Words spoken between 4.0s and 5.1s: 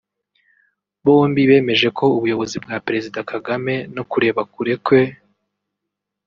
kureba kure kwe